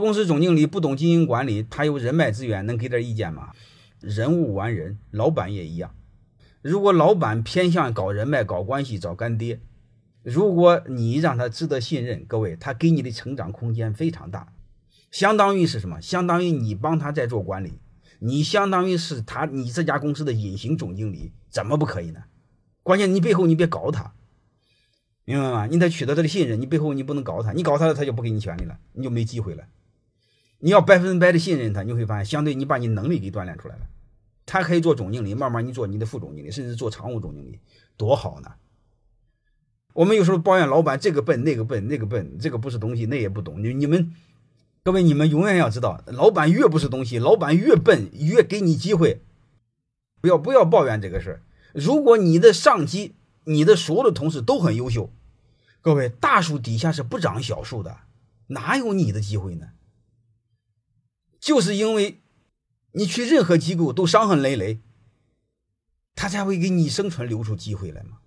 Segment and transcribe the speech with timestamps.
[0.00, 3.50] 公司总经理不懂经营管理，他有人脉资源，能给点意见吗？
[4.00, 5.94] 人无完人，老板也一样。
[6.62, 9.60] 如果老板偏向搞人脉、搞关系、找干爹，
[10.22, 14.52] 如果你让他值得信任，各位，他给你的成长空间非常大。
[15.10, 16.00] 相当于是什么？
[16.00, 17.78] 相当于你帮他在做管理，
[18.18, 22.24] 你相当于是他你这家公司的隐形总经理，怎么不可以呢？
[22.82, 24.12] 关键你背后你别搞他，
[25.24, 25.66] 明白吗？
[25.66, 29.64] 你得取得他的信任，你背后你不能搞他，你搞他了，他就不给你权利了，你就没机会了。
[30.58, 33.86] 你要百分百的信任他，你会发现，相对你把你能力给锻炼出来了，
[34.46, 37.58] 他可以做总经理，慢慢你做你的副总经理，甚至做常务总经理，
[37.96, 38.54] 多好呢！
[39.92, 43.62] 我们有时候抱怨老板这个笨那个笨那个笨，这个不是东西，那也不懂。
[43.62, 44.12] 你你们
[44.82, 49.22] 各位，你们永远要知道，老板越不是东西，老板越笨，越给你机会。
[50.20, 51.42] 不要不要抱怨这个事儿。
[51.72, 53.14] 如果你的上级、
[53.44, 55.10] 你的所有的同事都很优秀，
[55.80, 57.98] 各位，大树底下是不长小树的，
[58.48, 59.68] 哪有你的机会呢？
[61.46, 62.20] 就是因为，
[62.90, 64.80] 你去任何机构都伤痕累累，
[66.16, 68.18] 他才会给你生存留出机会来嘛。